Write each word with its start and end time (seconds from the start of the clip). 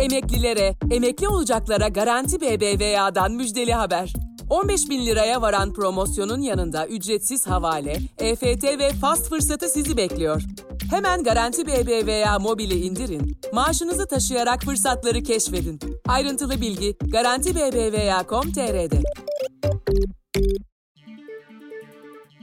Emeklilere, 0.00 0.74
emekli 0.90 1.28
olacaklara 1.28 1.88
Garanti 1.88 2.40
BBVA'dan 2.40 3.32
müjdeli 3.32 3.72
haber. 3.72 4.12
15 4.50 4.90
bin 4.90 5.06
liraya 5.06 5.42
varan 5.42 5.72
promosyonun 5.72 6.40
yanında 6.40 6.86
ücretsiz 6.86 7.46
havale, 7.46 7.96
EFT 8.18 8.64
ve 8.64 8.90
fast 9.00 9.28
fırsatı 9.28 9.68
sizi 9.68 9.96
bekliyor. 9.96 10.42
Hemen 10.90 11.22
Garanti 11.22 11.66
BBVA 11.66 12.38
mobili 12.38 12.74
indirin, 12.74 13.36
maaşınızı 13.52 14.06
taşıyarak 14.06 14.62
fırsatları 14.62 15.22
keşfedin. 15.22 15.80
Ayrıntılı 16.08 16.60
bilgi 16.60 16.96
Garanti 17.12 17.54
BBVA.com.tr'de. 17.54 19.02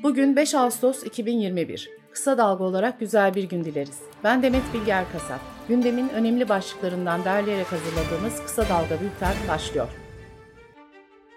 Bugün 0.03 0.35
5 0.35 0.55
Ağustos 0.55 1.03
2021. 1.03 1.89
Kısa 2.17 2.37
dalga 2.37 2.63
olarak 2.63 2.99
güzel 2.99 3.35
bir 3.35 3.43
gün 3.43 3.63
dileriz. 3.63 4.01
Ben 4.23 4.43
Demet 4.43 4.73
Bilge 4.73 4.91
Erkasap. 4.91 5.39
Gündemin 5.67 6.09
önemli 6.09 6.49
başlıklarından 6.49 7.25
derleyerek 7.25 7.71
hazırladığımız 7.71 8.43
Kısa 8.43 8.69
Dalga 8.69 9.01
Bülten 9.01 9.33
başlıyor. 9.47 9.87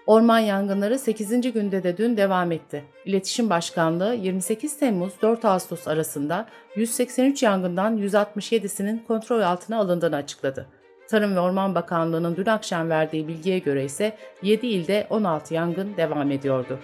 Orman 0.05 0.39
yangınları 0.39 0.99
8. 0.99 1.53
günde 1.53 1.83
de 1.83 1.97
dün 1.97 2.17
devam 2.17 2.51
etti. 2.51 2.83
İletişim 3.05 3.49
Başkanlığı 3.49 4.15
28 4.15 4.77
Temmuz 4.79 5.13
4 5.21 5.45
Ağustos 5.45 5.87
arasında 5.87 6.47
183 6.75 7.43
yangından 7.43 7.97
167'sinin 7.97 9.03
kontrol 9.07 9.41
altına 9.41 9.79
alındığını 9.79 10.15
açıkladı. 10.15 10.67
Tarım 11.09 11.35
ve 11.35 11.39
Orman 11.39 11.75
Bakanlığı'nın 11.75 12.35
dün 12.35 12.45
akşam 12.45 12.89
verdiği 12.89 13.27
bilgiye 13.27 13.59
göre 13.59 13.85
ise 13.85 14.17
7 14.41 14.67
ilde 14.67 15.07
16 15.09 15.53
yangın 15.53 15.97
devam 15.97 16.31
ediyordu. 16.31 16.79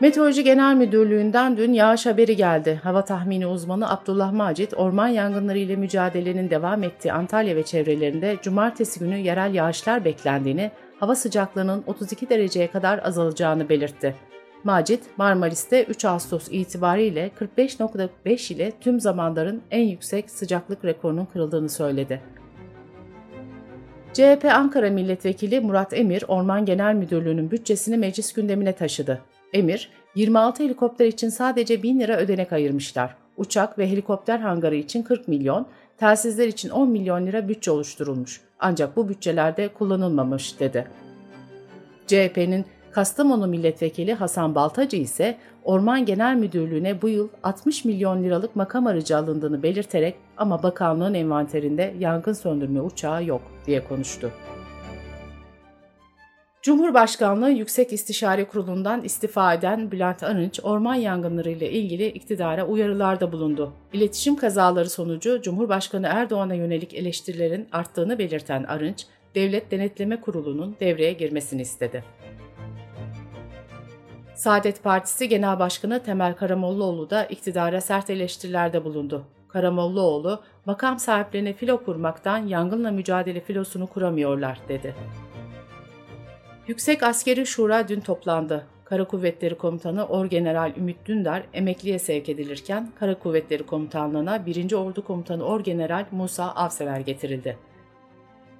Meteoroloji 0.00 0.44
Genel 0.44 0.74
Müdürlüğü'nden 0.76 1.56
dün 1.56 1.72
yağış 1.72 2.06
haberi 2.06 2.36
geldi. 2.36 2.80
Hava 2.82 3.04
tahmini 3.04 3.46
uzmanı 3.46 3.90
Abdullah 3.90 4.32
Macit, 4.32 4.74
orman 4.74 5.08
yangınları 5.08 5.58
ile 5.58 5.76
mücadelenin 5.76 6.50
devam 6.50 6.82
ettiği 6.82 7.12
Antalya 7.12 7.56
ve 7.56 7.62
çevrelerinde 7.62 8.36
cumartesi 8.42 9.00
günü 9.00 9.16
yerel 9.16 9.54
yağışlar 9.54 10.04
beklendiğini, 10.04 10.70
hava 11.00 11.14
sıcaklığının 11.14 11.84
32 11.86 12.28
dereceye 12.28 12.70
kadar 12.70 13.00
azalacağını 13.04 13.68
belirtti. 13.68 14.14
Macit, 14.64 15.00
Marmaris'te 15.16 15.84
3 15.84 16.04
Ağustos 16.04 16.48
itibariyle 16.50 17.30
45.5 17.40 18.54
ile 18.54 18.72
tüm 18.80 19.00
zamanların 19.00 19.62
en 19.70 19.82
yüksek 19.82 20.30
sıcaklık 20.30 20.84
rekorunun 20.84 21.24
kırıldığını 21.24 21.68
söyledi. 21.68 22.20
CHP 24.12 24.44
Ankara 24.44 24.90
Milletvekili 24.90 25.60
Murat 25.60 25.92
Emir, 25.92 26.24
Orman 26.28 26.64
Genel 26.64 26.94
Müdürlüğü'nün 26.94 27.50
bütçesini 27.50 27.98
meclis 27.98 28.32
gündemine 28.32 28.72
taşıdı. 28.72 29.20
Emir, 29.52 29.90
26 30.14 30.62
helikopter 30.62 31.06
için 31.06 31.28
sadece 31.28 31.82
1000 31.82 32.00
lira 32.00 32.16
ödenek 32.16 32.52
ayırmışlar. 32.52 33.14
Uçak 33.36 33.78
ve 33.78 33.90
helikopter 33.90 34.38
hangarı 34.38 34.74
için 34.76 35.02
40 35.02 35.28
milyon, 35.28 35.66
telsizler 35.96 36.48
için 36.48 36.68
10 36.68 36.88
milyon 36.88 37.26
lira 37.26 37.48
bütçe 37.48 37.70
oluşturulmuş. 37.70 38.40
Ancak 38.60 38.96
bu 38.96 39.08
bütçelerde 39.08 39.68
kullanılmamış 39.68 40.60
dedi. 40.60 40.88
CHP'nin 42.06 42.64
Kastamonu 42.90 43.46
Milletvekili 43.46 44.14
Hasan 44.14 44.54
Baltacı 44.54 44.96
ise 44.96 45.36
Orman 45.64 46.04
Genel 46.04 46.36
Müdürlüğü'ne 46.36 47.02
bu 47.02 47.08
yıl 47.08 47.28
60 47.42 47.84
milyon 47.84 48.22
liralık 48.22 48.56
makam 48.56 48.86
aracı 48.86 49.16
alındığını 49.16 49.62
belirterek 49.62 50.14
ama 50.36 50.62
bakanlığın 50.62 51.14
envanterinde 51.14 51.94
yangın 51.98 52.32
söndürme 52.32 52.80
uçağı 52.80 53.24
yok 53.24 53.42
diye 53.66 53.84
konuştu. 53.84 54.32
Cumhurbaşkanlığı 56.62 57.50
Yüksek 57.50 57.92
İstişare 57.92 58.44
Kurulu'ndan 58.44 59.04
istifa 59.04 59.54
eden 59.54 59.90
Bülent 59.90 60.22
Arınç, 60.22 60.60
orman 60.62 60.94
yangınları 60.94 61.50
ile 61.50 61.70
ilgili 61.70 62.06
iktidara 62.06 62.66
uyarılarda 62.66 63.32
bulundu. 63.32 63.72
İletişim 63.92 64.36
kazaları 64.36 64.90
sonucu 64.90 65.42
Cumhurbaşkanı 65.42 66.06
Erdoğan'a 66.06 66.54
yönelik 66.54 66.94
eleştirilerin 66.94 67.68
arttığını 67.72 68.18
belirten 68.18 68.64
Arınç, 68.64 69.06
Devlet 69.34 69.70
Denetleme 69.70 70.20
Kurulu'nun 70.20 70.76
devreye 70.80 71.12
girmesini 71.12 71.62
istedi. 71.62 72.04
Saadet 74.34 74.82
Partisi 74.82 75.28
Genel 75.28 75.58
Başkanı 75.58 76.02
Temel 76.02 76.34
Karamollaoğlu 76.34 77.10
da 77.10 77.24
iktidara 77.24 77.80
sert 77.80 78.10
eleştirilerde 78.10 78.84
bulundu. 78.84 79.24
Karamollaoğlu, 79.48 80.42
makam 80.66 80.98
sahiplerine 80.98 81.52
filo 81.52 81.84
kurmaktan 81.84 82.46
yangınla 82.46 82.90
mücadele 82.90 83.40
filosunu 83.40 83.86
kuramıyorlar, 83.86 84.58
dedi. 84.68 84.94
Yüksek 86.68 87.02
Askeri 87.02 87.46
Şura 87.46 87.88
dün 87.88 88.00
toplandı. 88.00 88.66
Kara 88.84 89.04
Kuvvetleri 89.04 89.54
Komutanı 89.54 90.06
Orgeneral 90.06 90.72
Ümit 90.76 91.06
Dündar 91.06 91.42
emekliye 91.52 91.98
sevk 91.98 92.28
edilirken 92.28 92.90
Kara 92.98 93.18
Kuvvetleri 93.18 93.66
Komutanlığı'na 93.66 94.46
1. 94.46 94.72
Ordu 94.72 95.04
Komutanı 95.04 95.44
Orgeneral 95.44 96.06
Musa 96.10 96.44
Avsever 96.44 97.00
getirildi. 97.00 97.56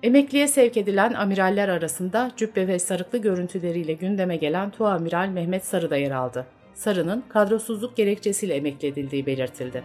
Emekliye 0.03 0.49
sevk 0.49 0.77
edilen 0.77 1.13
amiraller 1.13 1.69
arasında 1.69 2.31
cübbe 2.37 2.69
ve 2.69 2.79
sarıklı 2.79 3.19
görüntüleriyle 3.19 3.93
gündeme 3.93 4.37
gelen 4.37 4.71
Tuamiral 4.71 5.29
Mehmet 5.29 5.65
Sarı 5.65 5.91
da 5.91 5.97
yer 5.97 6.11
aldı. 6.11 6.47
Sarı'nın 6.75 7.25
kadrosuzluk 7.29 7.97
gerekçesiyle 7.97 8.55
emekli 8.55 8.89
edildiği 8.89 9.27
belirtildi. 9.27 9.83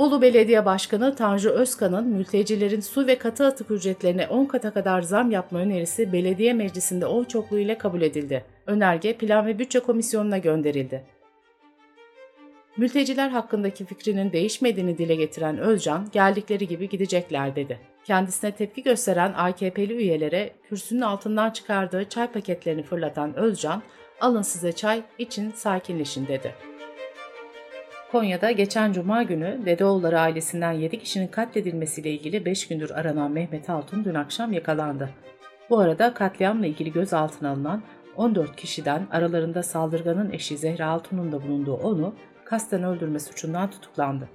Bolu 0.00 0.22
Belediye 0.22 0.64
Başkanı 0.64 1.14
Tanju 1.14 1.50
Özkan'ın 1.50 2.06
mültecilerin 2.06 2.80
su 2.80 3.06
ve 3.06 3.18
katı 3.18 3.46
atık 3.46 3.70
ücretlerine 3.70 4.26
10 4.26 4.44
kata 4.44 4.70
kadar 4.70 5.02
zam 5.02 5.30
yapma 5.30 5.58
önerisi 5.58 6.12
belediye 6.12 6.52
meclisinde 6.52 7.06
oy 7.06 7.24
çokluğu 7.24 7.58
ile 7.58 7.78
kabul 7.78 8.02
edildi. 8.02 8.44
Önerge 8.66 9.16
Plan 9.16 9.46
ve 9.46 9.58
Bütçe 9.58 9.80
Komisyonu'na 9.80 10.38
gönderildi. 10.38 11.04
Mülteciler 12.76 13.28
hakkındaki 13.28 13.84
fikrinin 13.84 14.32
değişmediğini 14.32 14.98
dile 14.98 15.14
getiren 15.14 15.58
Özcan, 15.58 16.08
geldikleri 16.12 16.68
gibi 16.68 16.88
gidecekler 16.88 17.56
dedi. 17.56 17.78
Kendisine 18.04 18.52
tepki 18.52 18.82
gösteren 18.82 19.32
AKP'li 19.36 19.94
üyelere 19.94 20.50
kürsünün 20.68 21.00
altından 21.00 21.50
çıkardığı 21.50 22.08
çay 22.08 22.32
paketlerini 22.32 22.82
fırlatan 22.82 23.36
Özcan, 23.36 23.82
alın 24.20 24.42
size 24.42 24.72
çay, 24.72 25.02
için 25.18 25.52
sakinleşin 25.52 26.26
dedi. 26.26 26.69
Konya'da 28.12 28.50
geçen 28.50 28.92
cuma 28.92 29.22
günü 29.22 29.60
Dedeoğulları 29.66 30.20
ailesinden 30.20 30.72
7 30.72 30.98
kişinin 30.98 31.28
katledilmesiyle 31.28 32.10
ilgili 32.10 32.44
5 32.44 32.68
gündür 32.68 32.90
aranan 32.90 33.30
Mehmet 33.30 33.70
Altun 33.70 34.04
dün 34.04 34.14
akşam 34.14 34.52
yakalandı. 34.52 35.10
Bu 35.70 35.78
arada 35.78 36.14
katliamla 36.14 36.66
ilgili 36.66 36.92
gözaltına 36.92 37.50
alınan 37.50 37.82
14 38.16 38.56
kişiden 38.56 39.06
aralarında 39.10 39.62
saldırganın 39.62 40.32
eşi 40.32 40.56
Zehra 40.56 40.86
Altun'un 40.86 41.32
da 41.32 41.42
bulunduğu 41.42 41.74
onu 41.74 42.14
kasten 42.44 42.84
öldürme 42.84 43.18
suçundan 43.18 43.70
tutuklandı. 43.70 44.28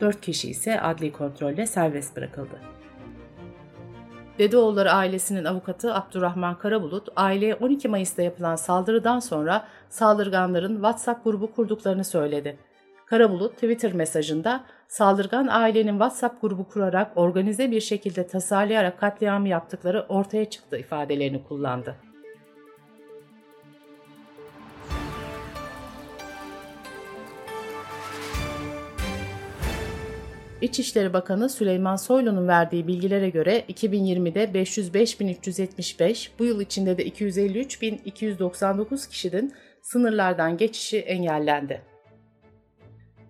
4 0.00 0.20
kişi 0.20 0.50
ise 0.50 0.80
adli 0.80 1.12
kontrolle 1.12 1.66
serbest 1.66 2.16
bırakıldı. 2.16 2.60
Dedeoğulları 4.38 4.92
ailesinin 4.92 5.44
avukatı 5.44 5.94
Abdurrahman 5.94 6.58
Karabulut, 6.58 7.08
aileye 7.16 7.54
12 7.54 7.88
Mayıs'ta 7.88 8.22
yapılan 8.22 8.56
saldırıdan 8.56 9.18
sonra 9.20 9.66
saldırganların 9.88 10.74
WhatsApp 10.74 11.24
grubu 11.24 11.54
kurduklarını 11.54 12.04
söyledi. 12.04 12.58
Karabulut 13.10 13.54
Twitter 13.54 13.92
mesajında 13.92 14.64
saldırgan 14.88 15.46
ailenin 15.46 15.92
WhatsApp 15.92 16.42
grubu 16.42 16.68
kurarak 16.68 17.16
organize 17.16 17.70
bir 17.70 17.80
şekilde 17.80 18.26
tasarlayarak 18.26 19.00
katliamı 19.00 19.48
yaptıkları 19.48 20.06
ortaya 20.08 20.50
çıktı 20.50 20.78
ifadelerini 20.78 21.44
kullandı. 21.44 21.96
İçişleri 30.60 31.12
Bakanı 31.12 31.48
Süleyman 31.48 31.96
Soylu'nun 31.96 32.48
verdiği 32.48 32.86
bilgilere 32.86 33.30
göre 33.30 33.64
2020'de 33.68 34.44
505.375, 34.44 36.28
bu 36.38 36.44
yıl 36.44 36.60
içinde 36.60 36.98
de 36.98 37.08
253.299 37.08 39.08
kişinin 39.08 39.54
sınırlardan 39.82 40.56
geçişi 40.56 40.98
engellendi. 40.98 41.89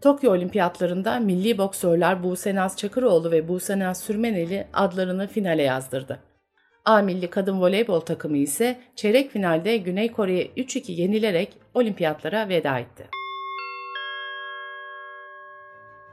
Tokyo 0.01 0.33
Olimpiyatlarında 0.33 1.19
milli 1.19 1.59
boksörler 1.59 2.23
Buse 2.23 2.55
Naz 2.55 2.77
Çakıroğlu 2.77 3.31
ve 3.31 3.49
Buse 3.49 3.79
Naz 3.79 4.01
Sürmeneli 4.01 4.67
adlarını 4.73 5.27
finale 5.27 5.63
yazdırdı. 5.63 6.19
A 6.85 7.03
milli 7.03 7.31
kadın 7.31 7.61
voleybol 7.61 8.01
takımı 8.01 8.37
ise 8.37 8.77
çeyrek 8.97 9.31
finalde 9.31 9.77
Güney 9.77 10.13
Kore'ye 10.13 10.47
3-2 10.47 10.93
yenilerek 10.93 11.53
olimpiyatlara 11.75 12.49
veda 12.49 12.79
etti. 12.79 13.05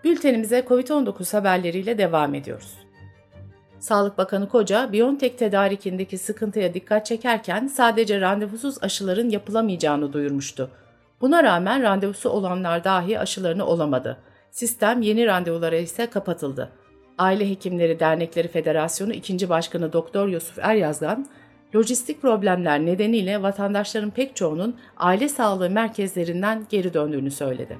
Bültenimize 0.04 0.60
COVID-19 0.60 1.38
haberleriyle 1.38 1.98
devam 1.98 2.36
ediyoruz. 2.36 2.78
Sağlık 3.80 4.18
Bakanı 4.18 4.50
Koca, 4.50 4.92
Biontech 4.94 5.38
tedarikindeki 5.38 6.18
sıkıntıya 6.18 6.74
dikkat 6.74 7.06
çekerken 7.06 7.68
sadece 7.68 8.22
randevusuz 8.22 8.84
aşıların 8.84 9.30
yapılamayacağını 9.30 10.14
duyurmuştu. 10.14 10.72
Buna 11.22 11.44
rağmen 11.44 11.84
randevusu 11.84 12.30
olanlar 12.30 12.84
dahi 12.84 13.20
aşılarını 13.20 13.66
olamadı. 13.66 14.18
Sistem 14.52 15.02
yeni 15.02 15.26
randevulara 15.26 15.76
ise 15.76 16.10
kapatıldı. 16.10 16.72
Aile 17.18 17.50
Hekimleri 17.50 18.00
Dernekleri 18.00 18.48
Federasyonu 18.48 19.14
2. 19.14 19.50
Başkanı 19.50 19.94
Doktor 19.94 20.28
Yusuf 20.28 20.60
Eryazgan, 20.60 21.26
lojistik 21.76 22.22
problemler 22.22 22.80
nedeniyle 22.80 23.42
vatandaşların 23.42 24.12
pek 24.12 24.36
çoğunun 24.36 24.76
aile 24.98 25.30
sağlığı 25.30 25.70
merkezlerinden 25.70 26.66
geri 26.70 26.94
döndüğünü 26.94 27.32
söyledi. 27.32 27.78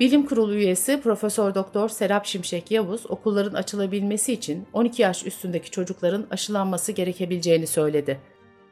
Bilim 0.00 0.26
Kurulu 0.26 0.54
üyesi 0.54 1.00
Profesör 1.00 1.54
Doktor 1.54 1.88
Serap 1.88 2.26
Şimşek 2.26 2.70
Yavuz 2.70 3.10
okulların 3.10 3.54
açılabilmesi 3.54 4.32
için 4.32 4.66
12 4.72 5.02
yaş 5.02 5.26
üstündeki 5.26 5.70
çocukların 5.70 6.26
aşılanması 6.30 6.92
gerekebileceğini 6.92 7.66
söyledi. 7.66 8.20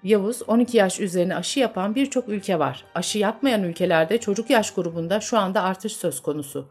Yavuz, 0.05 0.43
12 0.49 0.77
yaş 0.77 1.01
üzerine 1.01 1.37
aşı 1.37 1.61
yapan 1.61 1.95
birçok 1.95 2.29
ülke 2.29 2.59
var. 2.59 2.85
Aşı 2.95 3.19
yapmayan 3.19 3.63
ülkelerde 3.63 4.19
çocuk 4.19 4.51
yaş 4.51 4.75
grubunda 4.75 5.21
şu 5.21 5.39
anda 5.39 5.63
artış 5.63 5.93
söz 5.93 6.21
konusu. 6.21 6.69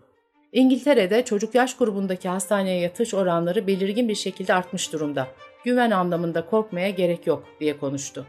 İngiltere'de 0.51 1.25
çocuk 1.25 1.55
yaş 1.55 1.77
grubundaki 1.77 2.29
hastaneye 2.29 2.79
yatış 2.79 3.13
oranları 3.13 3.67
belirgin 3.67 4.09
bir 4.09 4.15
şekilde 4.15 4.53
artmış 4.53 4.93
durumda. 4.93 5.27
Güven 5.65 5.91
anlamında 5.91 6.45
korkmaya 6.45 6.89
gerek 6.89 7.27
yok 7.27 7.43
diye 7.59 7.77
konuştu. 7.77 8.25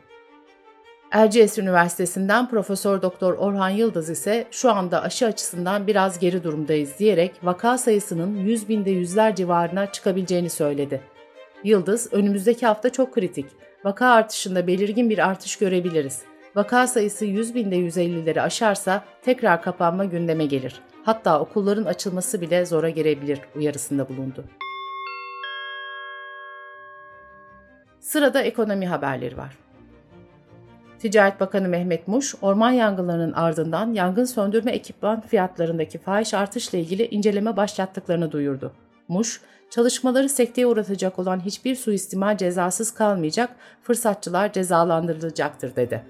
Erciyes 1.10 1.58
Üniversitesi'nden 1.58 2.48
Profesör 2.48 3.02
Doktor 3.02 3.34
Orhan 3.34 3.68
Yıldız 3.68 4.10
ise 4.10 4.46
şu 4.50 4.70
anda 4.72 5.02
aşı 5.02 5.26
açısından 5.26 5.86
biraz 5.86 6.18
geri 6.18 6.44
durumdayız 6.44 6.98
diyerek 6.98 7.32
vaka 7.42 7.78
sayısının 7.78 8.36
100 8.36 8.68
binde 8.68 8.90
yüzler 8.90 9.36
civarına 9.36 9.92
çıkabileceğini 9.92 10.50
söyledi. 10.50 11.00
Yıldız, 11.64 12.12
önümüzdeki 12.12 12.66
hafta 12.66 12.90
çok 12.90 13.14
kritik. 13.14 13.46
Vaka 13.84 14.06
artışında 14.06 14.66
belirgin 14.66 15.10
bir 15.10 15.28
artış 15.28 15.56
görebiliriz. 15.56 16.22
Vaka 16.54 16.86
sayısı 16.86 17.24
100 17.24 17.54
binde 17.54 17.76
150'leri 17.76 18.40
aşarsa 18.40 19.04
tekrar 19.22 19.62
kapanma 19.62 20.04
gündeme 20.04 20.46
gelir. 20.46 20.80
Hatta 21.04 21.40
okulların 21.40 21.84
açılması 21.84 22.40
bile 22.40 22.66
zora 22.66 22.90
girebilir 22.90 23.40
uyarısında 23.56 24.08
bulundu. 24.08 24.44
Sırada 28.00 28.42
ekonomi 28.42 28.86
haberleri 28.86 29.36
var. 29.36 29.56
Ticaret 30.98 31.40
Bakanı 31.40 31.68
Mehmet 31.68 32.08
Muş, 32.08 32.34
orman 32.42 32.70
yangınlarının 32.70 33.32
ardından 33.32 33.92
yangın 33.92 34.24
söndürme 34.24 34.70
ekipman 34.70 35.20
fiyatlarındaki 35.20 35.98
fahiş 35.98 36.34
artışla 36.34 36.78
ilgili 36.78 37.06
inceleme 37.06 37.56
başlattıklarını 37.56 38.32
duyurdu. 38.32 38.72
Muş, 39.10 39.40
çalışmaları 39.70 40.28
sekteye 40.28 40.66
uğratacak 40.66 41.18
olan 41.18 41.40
hiçbir 41.40 41.76
suistimal 41.76 42.36
cezasız 42.36 42.94
kalmayacak, 42.94 43.50
fırsatçılar 43.82 44.52
cezalandırılacaktır 44.52 45.76
dedi. 45.76 46.02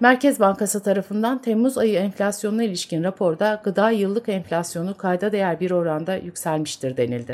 Merkez 0.00 0.40
Bankası 0.40 0.82
tarafından 0.82 1.42
Temmuz 1.42 1.78
ayı 1.78 1.94
enflasyonuna 1.94 2.62
ilişkin 2.62 3.04
raporda 3.04 3.60
gıda 3.64 3.90
yıllık 3.90 4.28
enflasyonu 4.28 4.96
kayda 4.96 5.32
değer 5.32 5.60
bir 5.60 5.70
oranda 5.70 6.16
yükselmiştir 6.16 6.96
denildi. 6.96 7.32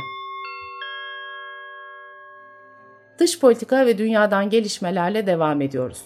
Dış 3.18 3.40
politika 3.40 3.86
ve 3.86 3.98
dünyadan 3.98 4.50
gelişmelerle 4.50 5.26
devam 5.26 5.60
ediyoruz. 5.60 6.02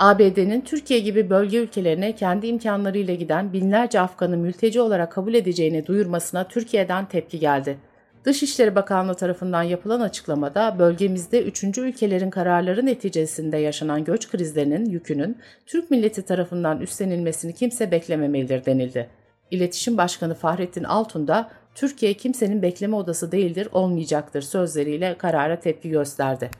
ABD'nin 0.00 0.60
Türkiye 0.60 1.00
gibi 1.00 1.30
bölge 1.30 1.58
ülkelerine 1.58 2.14
kendi 2.14 2.46
imkanlarıyla 2.46 3.14
giden 3.14 3.52
binlerce 3.52 4.00
Afgan'ı 4.00 4.36
mülteci 4.36 4.80
olarak 4.80 5.12
kabul 5.12 5.34
edeceğini 5.34 5.86
duyurmasına 5.86 6.48
Türkiye'den 6.48 7.08
tepki 7.08 7.38
geldi. 7.38 7.78
Dışişleri 8.24 8.74
Bakanlığı 8.74 9.14
tarafından 9.14 9.62
yapılan 9.62 10.00
açıklamada 10.00 10.78
bölgemizde 10.78 11.42
üçüncü 11.42 11.80
ülkelerin 11.80 12.30
kararları 12.30 12.86
neticesinde 12.86 13.56
yaşanan 13.56 14.04
göç 14.04 14.30
krizlerinin 14.30 14.90
yükünün 14.90 15.36
Türk 15.66 15.90
milleti 15.90 16.22
tarafından 16.22 16.80
üstlenilmesini 16.80 17.54
kimse 17.54 17.90
beklememelidir 17.90 18.64
denildi. 18.64 19.08
İletişim 19.50 19.96
Başkanı 19.96 20.34
Fahrettin 20.34 20.84
Altun 20.84 21.28
da 21.28 21.50
Türkiye 21.74 22.14
kimsenin 22.14 22.62
bekleme 22.62 22.96
odası 22.96 23.32
değildir, 23.32 23.68
olmayacaktır 23.72 24.42
sözleriyle 24.42 25.18
karara 25.18 25.60
tepki 25.60 25.90
gösterdi. 25.90 26.50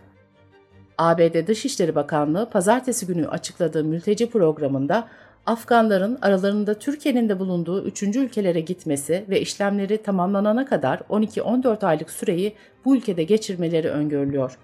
ABD 1.01 1.47
Dışişleri 1.47 1.95
Bakanlığı 1.95 2.51
pazartesi 2.51 3.07
günü 3.07 3.29
açıkladığı 3.29 3.85
mülteci 3.85 4.31
programında 4.31 5.09
Afganların 5.47 6.19
aralarında 6.23 6.75
Türkiye'nin 6.75 7.29
de 7.29 7.39
bulunduğu 7.39 7.85
üçüncü 7.85 8.21
ülkelere 8.21 8.61
gitmesi 8.61 9.25
ve 9.29 9.41
işlemleri 9.41 10.03
tamamlanana 10.03 10.67
kadar 10.67 10.99
12-14 10.99 11.87
aylık 11.87 12.11
süreyi 12.11 12.55
bu 12.85 12.97
ülkede 12.97 13.25
geçirmeleri 13.25 13.89
öngörülüyor. 13.89 14.59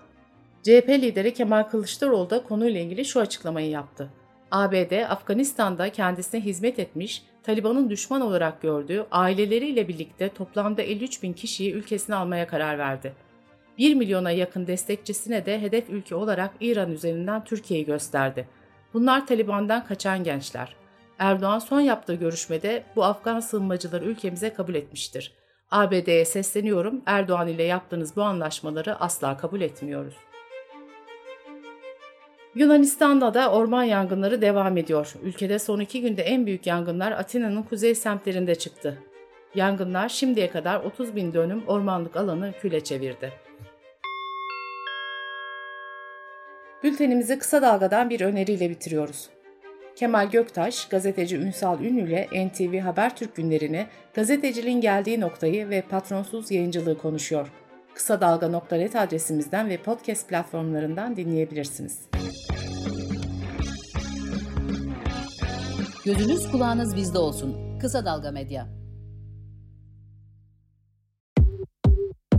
CHP 0.63 0.89
lideri 0.89 1.35
Kemal 1.35 1.63
Kılıçdaroğlu 1.63 2.31
da 2.31 2.43
konuyla 2.43 2.81
ilgili 2.81 3.05
şu 3.05 3.21
açıklamayı 3.21 3.71
yaptı. 3.71 4.09
ABD, 4.51 4.93
Afganistan'da 5.09 5.91
kendisine 5.93 6.41
hizmet 6.41 6.79
etmiş, 6.79 7.23
Taliban'ın 7.43 7.91
düşman 7.91 8.21
olarak 8.21 8.63
gördüğü 8.63 9.07
aileleriyle 9.11 9.89
birlikte 9.89 10.29
toplamda 10.29 10.83
53 10.83 11.23
bin 11.23 11.33
kişiyi 11.33 11.73
ülkesine 11.73 12.17
almaya 12.17 12.47
karar 12.47 12.79
verdi. 12.79 13.26
1 13.79 13.95
milyona 13.95 14.31
yakın 14.31 14.67
destekçisine 14.67 15.47
de 15.47 15.61
hedef 15.61 15.91
ülke 15.91 16.15
olarak 16.15 16.51
İran 16.61 16.93
üzerinden 16.93 17.45
Türkiye'yi 17.45 17.87
gösterdi. 17.87 18.49
Bunlar 18.95 19.27
Taliban'dan 19.27 19.85
kaçan 19.87 20.25
gençler. 20.25 20.77
Erdoğan 21.19 21.59
son 21.59 21.81
yaptığı 21.81 22.15
görüşmede 22.15 22.85
bu 22.97 23.05
Afgan 23.05 23.41
sığınmacıları 23.41 24.05
ülkemize 24.05 24.53
kabul 24.53 24.75
etmiştir. 24.75 25.33
ABD'ye 25.71 26.25
sesleniyorum, 26.25 27.03
Erdoğan 27.07 27.49
ile 27.49 27.63
yaptığınız 27.63 28.17
bu 28.17 28.23
anlaşmaları 28.23 29.01
asla 29.01 29.37
kabul 29.37 29.61
etmiyoruz. 29.61 30.15
Yunanistan'da 32.55 33.35
da 33.35 33.53
orman 33.53 33.85
yangınları 33.85 34.43
devam 34.43 34.77
ediyor. 34.77 35.15
Ülkede 35.23 35.59
son 35.59 35.81
iki 35.81 36.01
günde 36.01 36.23
en 36.23 36.47
büyük 36.47 36.67
yangınlar 36.67 37.13
Atina'nın 37.13 37.63
kuzey 37.63 37.95
semtlerinde 37.95 38.55
çıktı. 38.55 38.99
Yangınlar 39.55 40.09
şimdiye 40.09 40.51
kadar 40.51 40.81
30 40.81 41.17
bin 41.17 41.35
dönüm 41.35 41.63
ormanlık 41.67 42.17
alanı 42.17 42.53
küle 42.61 42.85
çevirdi. 42.85 43.46
Bültenimizi 46.83 47.39
kısa 47.39 47.63
dalgadan 47.63 48.11
bir 48.11 48.21
öneriyle 48.21 48.71
bitiriyoruz. 48.71 49.29
Kemal 49.97 50.31
Göktaş, 50.31 50.89
gazeteci 50.89 51.37
Ünsal 51.37 51.81
Ünlü 51.81 52.09
ile 52.09 52.49
NTV 52.49 52.81
Habertürk 52.81 53.37
günlerini, 53.37 53.87
gazeteciliğin 54.15 54.81
geldiği 54.81 55.21
noktayı 55.21 55.71
ve 55.71 55.83
patronsuz 55.83 56.51
yayıncılığı 56.51 56.99
konuşuyor. 56.99 57.53
Kısa 57.95 58.21
Dalga.net 58.21 58.97
adresimizden 58.97 59.69
ve 59.69 59.77
podcast 59.77 60.29
platformlarından 60.29 61.17
dinleyebilirsiniz. 61.17 62.01
Gözünüz 66.05 66.51
kulağınız 66.51 66.97
bizde 66.97 67.19
olsun. 67.19 67.79
Kısa 67.79 68.05
Dalga 68.05 68.31
Medya. 68.31 68.86